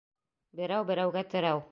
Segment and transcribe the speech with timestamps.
[0.61, 1.65] Берәү берәүгә терәү